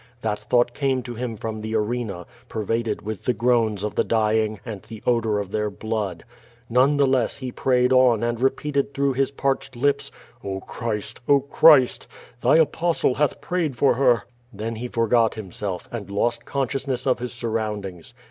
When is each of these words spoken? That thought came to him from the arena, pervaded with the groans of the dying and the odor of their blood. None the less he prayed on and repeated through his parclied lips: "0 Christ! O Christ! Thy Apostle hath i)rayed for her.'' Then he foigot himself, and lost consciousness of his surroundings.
That 0.21 0.39
thought 0.39 0.73
came 0.73 1.03
to 1.03 1.13
him 1.13 1.37
from 1.37 1.61
the 1.61 1.75
arena, 1.75 2.25
pervaded 2.49 3.03
with 3.03 3.25
the 3.25 3.33
groans 3.35 3.83
of 3.83 3.93
the 3.93 4.03
dying 4.03 4.59
and 4.65 4.81
the 4.81 5.03
odor 5.05 5.37
of 5.37 5.51
their 5.51 5.69
blood. 5.69 6.23
None 6.71 6.97
the 6.97 7.05
less 7.05 7.37
he 7.37 7.51
prayed 7.51 7.93
on 7.93 8.23
and 8.23 8.39
repeated 8.41 8.95
through 8.95 9.13
his 9.13 9.29
parclied 9.31 9.75
lips: 9.75 10.09
"0 10.41 10.61
Christ! 10.61 11.19
O 11.27 11.41
Christ! 11.41 12.07
Thy 12.41 12.57
Apostle 12.57 13.13
hath 13.13 13.39
i)rayed 13.41 13.75
for 13.75 13.93
her.'' 13.93 14.23
Then 14.51 14.77
he 14.77 14.87
foigot 14.87 15.35
himself, 15.35 15.87
and 15.91 16.09
lost 16.09 16.45
consciousness 16.45 17.05
of 17.05 17.19
his 17.19 17.31
surroundings. 17.31 18.15